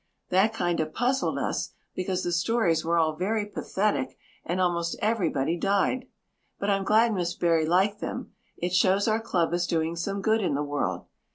That 0.29 0.51
kind 0.51 0.79
of 0.79 0.95
puzzled 0.95 1.37
us 1.37 1.73
because 1.93 2.23
the 2.23 2.31
stories 2.31 2.83
were 2.83 2.97
all 2.97 3.15
very 3.15 3.45
pathetic 3.45 4.17
and 4.43 4.59
almost 4.59 4.97
everybody 4.99 5.59
died. 5.59 6.07
But 6.57 6.71
I'm 6.71 6.83
glad 6.85 7.13
Miss 7.13 7.35
Barry 7.35 7.67
liked 7.67 8.01
them. 8.01 8.31
It 8.57 8.73
shows 8.73 9.07
our 9.07 9.19
club 9.21 9.53
is 9.53 9.67
doing 9.67 9.95
some 9.95 10.19
good 10.23 10.41
in 10.41 10.55
the 10.55 10.63
world. 10.63 11.05